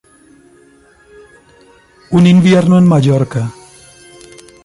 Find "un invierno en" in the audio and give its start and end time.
2.09-2.87